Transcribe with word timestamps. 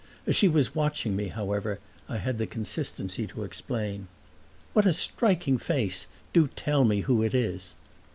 As 0.25 0.35
she 0.35 0.47
was 0.47 0.73
watching 0.73 1.15
me 1.15 1.27
however 1.27 1.77
I 2.09 2.17
had 2.17 2.39
the 2.39 2.47
consistency 2.47 3.27
to 3.27 3.43
exclaim, 3.43 4.07
"What 4.73 4.87
a 4.87 4.93
striking 4.93 5.59
face! 5.59 6.07
Do 6.33 6.47
tell 6.55 6.83
me 6.85 7.01
who 7.01 7.21
it 7.21 7.35
is." 7.35 7.75